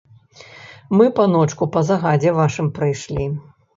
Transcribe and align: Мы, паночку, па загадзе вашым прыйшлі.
Мы, 1.01 1.05
паночку, 1.21 1.67
па 1.75 1.85
загадзе 1.93 2.35
вашым 2.39 2.71
прыйшлі. 2.79 3.29